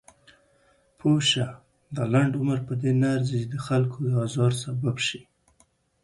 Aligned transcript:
پوهه 0.97 1.21
شه! 1.29 1.45
دا 1.95 2.03
لنډ 2.13 2.33
عمر 2.41 2.59
پدې 2.67 2.91
نه 3.01 3.07
ارزي 3.15 3.37
چې 3.41 3.47
دخلکو 3.55 3.97
د 4.11 4.13
ازار 4.25 4.51
سبب 4.63 4.95
شئ. 5.07 5.21